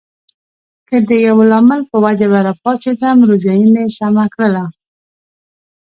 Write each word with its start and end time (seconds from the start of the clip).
که 0.87 0.97
د 1.07 1.09
یوه 1.27 1.43
لامل 1.51 1.81
په 1.91 1.97
وجه 2.05 2.27
به 2.31 2.39
راپاڅېدم، 2.47 3.17
روژایې 3.29 3.67
مې 3.73 3.83
سمه 3.97 4.25
کړله. 4.33 4.65